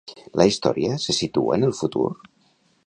La 0.41 0.47
història 0.51 0.95
se 1.03 1.15
situa 1.19 1.59
en 1.61 1.69
el 1.69 1.77
futur? 1.83 2.09